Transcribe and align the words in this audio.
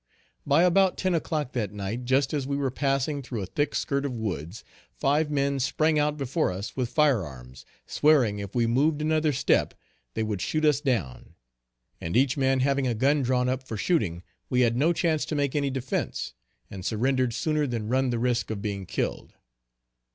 Buy 0.47 0.63
about 0.63 0.97
ten 0.97 1.13
o'clock 1.13 1.53
that 1.53 1.71
night 1.73 2.05
just 2.05 2.33
as 2.33 2.47
we 2.47 2.57
were 2.57 2.71
passing 2.71 3.21
through 3.21 3.43
a 3.43 3.45
thick 3.45 3.75
skirt 3.75 4.03
of 4.03 4.13
woods, 4.15 4.63
five 4.97 5.29
men 5.29 5.59
sprang 5.59 5.99
out 5.99 6.17
before 6.17 6.51
us 6.51 6.75
with 6.75 6.89
fire 6.89 7.23
arms, 7.23 7.65
swearing 7.85 8.39
if 8.39 8.55
we 8.55 8.65
moved 8.65 8.99
another 8.99 9.31
step, 9.31 9.75
they 10.15 10.23
would 10.23 10.41
shoot 10.41 10.65
us 10.65 10.81
down; 10.81 11.35
and 12.01 12.17
each 12.17 12.35
man 12.35 12.61
having 12.61 12.87
a 12.87 12.95
gun 12.95 13.21
drawn 13.21 13.47
up 13.47 13.61
for 13.61 13.77
shooting 13.77 14.23
we 14.49 14.61
had 14.61 14.75
no 14.75 14.91
chance 14.91 15.23
to 15.25 15.35
make 15.35 15.55
any 15.55 15.69
defence, 15.69 16.33
and 16.71 16.83
surrendered 16.83 17.31
sooner 17.31 17.67
than 17.67 17.87
run 17.87 18.09
the 18.09 18.17
risk 18.17 18.49
of 18.49 18.59
being 18.59 18.87
killed. 18.87 19.35